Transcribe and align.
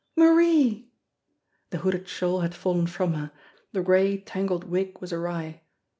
Marie!" 0.15 0.89
The 1.69 1.77
hooded 1.77 2.07
shawl 2.07 2.39
had 2.39 2.55
fallen 2.55 2.87
from 2.87 3.13
her, 3.13 3.31
the 3.71 3.83
gray, 3.83 4.17
tangled 4.17 4.63
wig 4.63 4.97
was 4.99 5.13
awry. 5.13 5.61